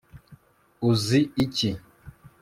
[0.89, 1.69] uzi iki